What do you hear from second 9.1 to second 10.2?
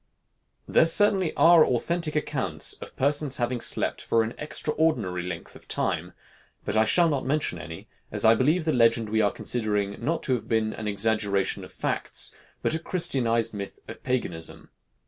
are considering,